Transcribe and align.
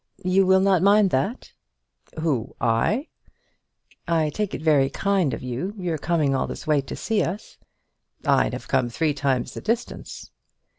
You 0.25 0.47
will 0.47 0.61
not 0.61 0.81
mind 0.81 1.11
that?" 1.11 1.53
"Who? 2.19 2.55
I?" 2.59 3.09
"I 4.07 4.31
take 4.31 4.55
it 4.55 4.61
very 4.63 4.89
kind 4.89 5.31
of 5.31 5.43
you, 5.43 5.75
your 5.77 5.99
coming 5.99 6.33
all 6.33 6.47
this 6.47 6.65
way 6.65 6.81
to 6.81 6.95
see 6.95 7.21
us" 7.21 7.59
"I'd 8.25 8.53
have 8.53 8.67
come 8.67 8.89
three 8.89 9.13
times 9.13 9.53
the 9.53 9.61
distance." 9.61 10.31